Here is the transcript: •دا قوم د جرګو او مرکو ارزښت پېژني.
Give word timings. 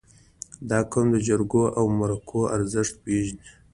•دا 0.69 0.79
قوم 0.91 1.07
د 1.13 1.17
جرګو 1.27 1.63
او 1.77 1.85
مرکو 1.99 2.39
ارزښت 2.55 2.93
پېژني. 3.03 3.47